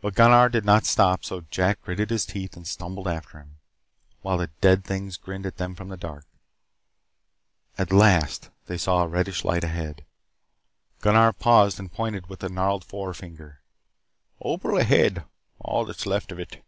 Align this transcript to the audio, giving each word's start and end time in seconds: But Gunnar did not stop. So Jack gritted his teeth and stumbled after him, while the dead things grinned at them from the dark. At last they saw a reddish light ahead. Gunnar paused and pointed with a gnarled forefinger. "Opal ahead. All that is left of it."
But 0.00 0.14
Gunnar 0.14 0.48
did 0.48 0.64
not 0.64 0.86
stop. 0.86 1.26
So 1.26 1.42
Jack 1.50 1.82
gritted 1.82 2.08
his 2.08 2.24
teeth 2.24 2.56
and 2.56 2.66
stumbled 2.66 3.06
after 3.06 3.36
him, 3.36 3.58
while 4.22 4.38
the 4.38 4.46
dead 4.62 4.82
things 4.82 5.18
grinned 5.18 5.44
at 5.44 5.58
them 5.58 5.74
from 5.74 5.90
the 5.90 5.96
dark. 5.98 6.24
At 7.76 7.92
last 7.92 8.48
they 8.64 8.78
saw 8.78 9.02
a 9.02 9.06
reddish 9.08 9.44
light 9.44 9.64
ahead. 9.64 10.06
Gunnar 11.02 11.34
paused 11.34 11.78
and 11.78 11.92
pointed 11.92 12.28
with 12.30 12.42
a 12.42 12.48
gnarled 12.48 12.82
forefinger. 12.86 13.60
"Opal 14.40 14.78
ahead. 14.78 15.26
All 15.60 15.84
that 15.84 15.98
is 15.98 16.06
left 16.06 16.32
of 16.32 16.38
it." 16.40 16.62